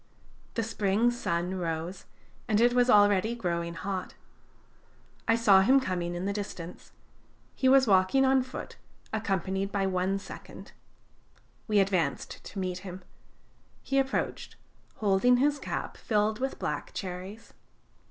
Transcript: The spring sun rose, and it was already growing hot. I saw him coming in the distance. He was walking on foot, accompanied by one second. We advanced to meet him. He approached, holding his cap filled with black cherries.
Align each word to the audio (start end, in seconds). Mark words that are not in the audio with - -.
The 0.55 0.63
spring 0.63 1.11
sun 1.11 1.53
rose, 1.59 2.05
and 2.47 2.59
it 2.59 2.73
was 2.73 2.89
already 2.89 3.35
growing 3.35 3.75
hot. 3.75 4.15
I 5.27 5.35
saw 5.35 5.61
him 5.61 5.79
coming 5.79 6.15
in 6.15 6.25
the 6.25 6.33
distance. 6.33 6.91
He 7.53 7.69
was 7.69 7.85
walking 7.85 8.25
on 8.25 8.41
foot, 8.41 8.77
accompanied 9.13 9.71
by 9.71 9.85
one 9.85 10.17
second. 10.17 10.71
We 11.67 11.77
advanced 11.79 12.43
to 12.45 12.57
meet 12.57 12.79
him. 12.79 13.03
He 13.83 13.99
approached, 13.99 14.55
holding 14.95 15.37
his 15.37 15.59
cap 15.59 15.97
filled 15.97 16.39
with 16.39 16.57
black 16.57 16.95
cherries. 16.95 17.53